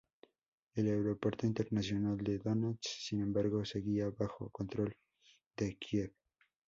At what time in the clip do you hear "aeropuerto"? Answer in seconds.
0.87-1.45